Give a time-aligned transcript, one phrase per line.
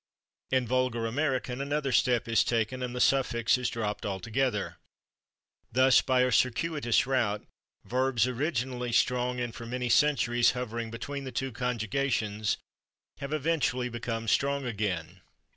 [0.49, 4.77] In vulgar American another step is taken, and the suffix is dropped altogether.
[5.71, 7.45] Thus, by a circuitous route,
[7.85, 12.57] verbs originally strong, and for many centuries hovering between the two conjugations,
[13.19, 15.21] have eventually become strong again.